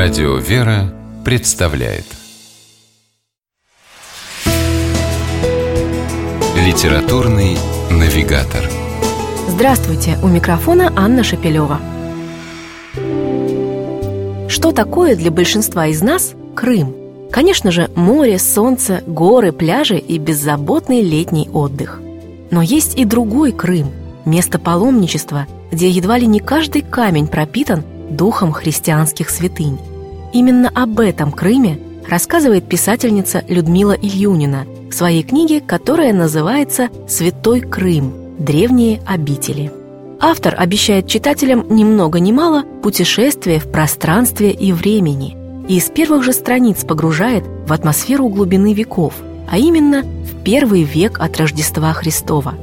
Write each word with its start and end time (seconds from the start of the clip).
Радио 0.00 0.36
«Вера» 0.36 0.94
представляет 1.24 2.04
Литературный 6.64 7.58
навигатор 7.90 8.62
Здравствуйте! 9.48 10.16
У 10.22 10.28
микрофона 10.28 10.92
Анна 10.94 11.24
Шапилева. 11.24 11.80
Что 14.48 14.70
такое 14.70 15.16
для 15.16 15.32
большинства 15.32 15.88
из 15.88 16.00
нас 16.00 16.32
Крым? 16.54 16.94
Конечно 17.32 17.72
же, 17.72 17.90
море, 17.96 18.38
солнце, 18.38 19.02
горы, 19.04 19.50
пляжи 19.50 19.98
и 19.98 20.18
беззаботный 20.18 21.02
летний 21.02 21.48
отдых. 21.52 22.00
Но 22.52 22.62
есть 22.62 22.96
и 22.96 23.04
другой 23.04 23.50
Крым– 23.50 23.90
место 24.24 24.60
паломничества, 24.60 25.48
где 25.72 25.90
едва 25.90 26.18
ли 26.18 26.28
не 26.28 26.38
каждый 26.38 26.82
камень 26.82 27.26
пропитан 27.26 27.82
духом 28.10 28.52
христианских 28.52 29.30
святынь. 29.30 29.78
Именно 30.32 30.70
об 30.74 31.00
этом 31.00 31.32
Крыме 31.32 31.78
рассказывает 32.08 32.68
писательница 32.68 33.44
Людмила 33.48 33.92
Ильюнина 33.92 34.66
в 34.90 34.94
своей 34.94 35.22
книге, 35.22 35.60
которая 35.60 36.12
называется 36.12 36.88
«Святой 37.08 37.60
Крым. 37.60 38.12
Древние 38.38 39.00
обители». 39.06 39.72
Автор 40.20 40.54
обещает 40.58 41.06
читателям 41.06 41.66
ни 41.70 41.84
много 41.84 42.18
ни 42.18 42.32
мало 42.32 42.64
путешествие 42.82 43.60
в 43.60 43.70
пространстве 43.70 44.50
и 44.50 44.72
времени 44.72 45.38
и 45.68 45.76
из 45.76 45.90
первых 45.90 46.24
же 46.24 46.32
страниц 46.32 46.82
погружает 46.84 47.44
в 47.66 47.72
атмосферу 47.72 48.28
глубины 48.28 48.72
веков, 48.72 49.14
а 49.48 49.58
именно 49.58 50.02
в 50.02 50.42
первый 50.42 50.82
век 50.82 51.20
от 51.20 51.36
Рождества 51.36 51.92
Христова. 51.92 52.54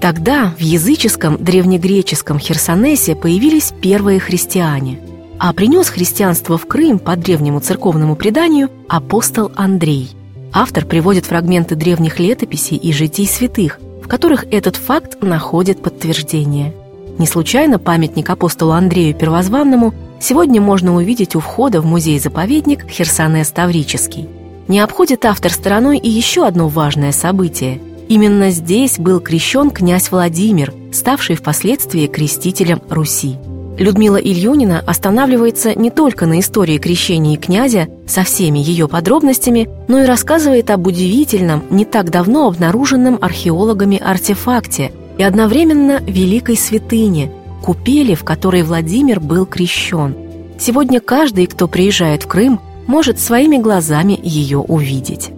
Тогда 0.00 0.54
в 0.56 0.60
языческом 0.60 1.42
древнегреческом 1.42 2.38
Херсонесе 2.38 3.16
появились 3.16 3.72
первые 3.82 4.20
христиане, 4.20 5.00
а 5.38 5.52
принес 5.52 5.88
христианство 5.88 6.56
в 6.56 6.66
Крым 6.66 6.98
по 6.98 7.16
древнему 7.16 7.60
церковному 7.60 8.14
преданию 8.14 8.70
апостол 8.88 9.50
Андрей. 9.56 10.10
Автор 10.52 10.84
приводит 10.86 11.26
фрагменты 11.26 11.74
древних 11.74 12.20
летописей 12.20 12.76
и 12.76 12.92
житий 12.92 13.26
святых, 13.26 13.80
в 14.02 14.08
которых 14.08 14.44
этот 14.50 14.76
факт 14.76 15.20
находит 15.20 15.82
подтверждение. 15.82 16.74
Не 17.18 17.26
случайно 17.26 17.80
памятник 17.80 18.30
апостолу 18.30 18.72
Андрею 18.72 19.14
Первозванному 19.14 19.92
сегодня 20.20 20.60
можно 20.60 20.94
увидеть 20.94 21.34
у 21.34 21.40
входа 21.40 21.80
в 21.80 21.86
музей-заповедник 21.86 22.88
Херсонес 22.88 23.50
Таврический. 23.50 24.28
Не 24.68 24.80
обходит 24.80 25.24
автор 25.24 25.52
стороной 25.52 25.98
и 25.98 26.08
еще 26.08 26.46
одно 26.46 26.68
важное 26.68 27.10
событие. 27.10 27.80
Именно 28.08 28.50
здесь 28.50 28.98
был 28.98 29.20
крещен 29.20 29.70
князь 29.70 30.10
Владимир, 30.10 30.72
ставший 30.92 31.36
впоследствии 31.36 32.06
крестителем 32.06 32.80
Руси. 32.88 33.36
Людмила 33.78 34.16
Ильюнина 34.16 34.82
останавливается 34.84 35.78
не 35.78 35.90
только 35.90 36.26
на 36.26 36.40
истории 36.40 36.78
крещения 36.78 37.36
князя 37.36 37.88
со 38.06 38.24
всеми 38.24 38.58
ее 38.58 38.88
подробностями, 38.88 39.68
но 39.86 40.02
и 40.02 40.06
рассказывает 40.06 40.70
об 40.70 40.86
удивительном, 40.86 41.62
не 41.70 41.84
так 41.84 42.10
давно 42.10 42.48
обнаруженном 42.48 43.18
археологами 43.20 43.98
артефакте 43.98 44.90
и 45.16 45.22
одновременно 45.22 46.00
великой 46.06 46.56
святыне– 46.56 47.30
купели, 47.62 48.14
в 48.14 48.24
которой 48.24 48.62
Владимир 48.62 49.20
был 49.20 49.46
крещен. 49.46 50.16
Сегодня 50.58 51.00
каждый, 51.00 51.46
кто 51.46 51.68
приезжает 51.68 52.22
в 52.22 52.26
Крым, 52.26 52.60
может 52.86 53.20
своими 53.20 53.58
глазами 53.58 54.18
ее 54.22 54.58
увидеть. 54.58 55.30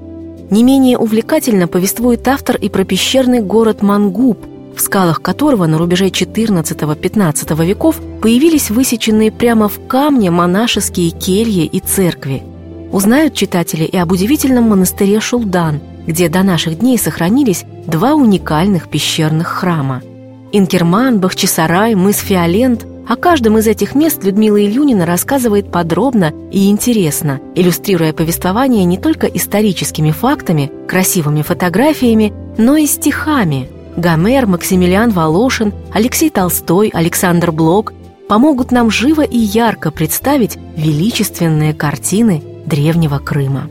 Не 0.51 0.65
менее 0.65 0.99
увлекательно 0.99 1.69
повествует 1.69 2.27
автор 2.27 2.57
и 2.57 2.69
про 2.69 2.85
пещерный 2.85 3.41
город 3.41 3.83
Мангуб, 3.83 4.39
в 4.77 4.81
скалах 4.81 5.23
которого 5.23 5.67
на 5.67 5.79
рубеже 5.79 6.09
XIV-XV 6.09 7.67
веков 7.67 8.01
появились 8.21 8.71
высеченные 8.71 9.31
прямо 9.31 9.69
в 9.69 9.87
камне 9.87 10.31
монашеские 10.33 11.11
кельи 11.11 11.65
и 11.65 11.79
церкви. 11.79 12.43
Узнают 12.91 13.35
читатели 13.35 13.85
и 13.85 13.97
об 13.97 14.11
удивительном 14.11 14.65
монастыре 14.65 15.21
Шулдан, 15.21 15.81
где 16.09 16.29
до 16.29 16.43
наших 16.43 16.81
дней 16.81 16.99
сохранились 16.99 17.65
два 17.87 18.15
уникальных 18.15 18.89
пещерных 18.89 19.47
храма. 19.47 20.03
Инкерман, 20.51 21.21
Бахчисарай, 21.21 21.95
мыс 21.95 22.17
Фиолент 22.17 22.85
о 23.11 23.17
каждом 23.17 23.59
из 23.59 23.67
этих 23.67 23.97
мест 23.97 24.23
Людмила 24.23 24.65
Ильюнина 24.65 25.05
рассказывает 25.05 25.73
подробно 25.73 26.33
и 26.53 26.71
интересно, 26.71 27.41
иллюстрируя 27.57 28.13
повествование 28.13 28.85
не 28.85 28.99
только 28.99 29.27
историческими 29.27 30.13
фактами, 30.13 30.71
красивыми 30.87 31.43
фотографиями, 31.43 32.33
но 32.57 32.77
и 32.77 32.87
стихами– 32.87 33.69
Гомер, 33.97 34.47
Максимилиан 34.47 35.11
Волошин, 35.11 35.75
Алексей 35.93 36.31
Толстой, 36.31 36.91
Александр 36.95 37.51
Блок 37.51 37.93
помогут 38.29 38.71
нам 38.71 38.93
живо 38.93 39.23
и 39.23 39.39
ярко 39.39 39.91
представить 39.91 40.57
величественные 40.77 41.75
картины 41.75 42.45
древнего 42.65 43.19
Крыма. 43.19 43.69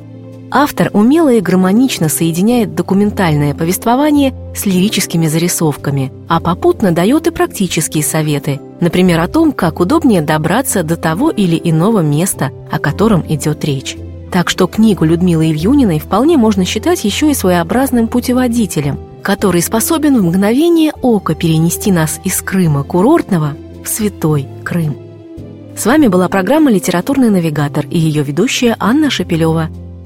Автор 0.51 0.89
умело 0.93 1.31
и 1.31 1.41
гармонично 1.41 2.09
соединяет 2.09 2.73
документальное 2.73 3.53
повествование 3.53 4.33
с 4.55 4.65
лирическими 4.65 5.27
зарисовками, 5.27 6.11
а 6.27 6.39
попутно 6.39 6.91
дает 6.91 7.27
и 7.27 7.31
практические 7.31 8.03
советы, 8.03 8.59
например, 8.79 9.19
о 9.19 9.27
том, 9.27 9.51
как 9.51 9.79
удобнее 9.79 10.21
добраться 10.21 10.81
до 10.81 10.97
того 10.97 11.29
или 11.29 11.59
иного 11.63 11.99
места, 11.99 12.51
о 12.71 12.79
котором 12.79 13.23
идет 13.29 13.63
речь. 13.63 13.95
Так 14.31 14.49
что 14.49 14.67
книгу 14.67 15.05
Людмилы 15.05 15.51
Ильюниной 15.51 15.99
вполне 15.99 16.37
можно 16.37 16.65
считать 16.65 17.03
еще 17.03 17.29
и 17.29 17.35
своеобразным 17.35 18.07
путеводителем, 18.07 18.99
который 19.21 19.61
способен 19.61 20.17
в 20.17 20.23
мгновение 20.23 20.93
ока 21.01 21.35
перенести 21.35 21.91
нас 21.91 22.19
из 22.23 22.41
Крыма 22.41 22.83
курортного 22.83 23.55
в 23.83 23.87
святой 23.87 24.47
Крым. 24.63 24.97
С 25.77 25.85
вами 25.85 26.07
была 26.07 26.27
программа 26.27 26.71
«Литературный 26.71 27.29
навигатор» 27.29 27.85
и 27.89 27.97
ее 27.97 28.21
ведущая 28.23 28.75
Анна 28.79 29.09
Шапилева. 29.09 29.69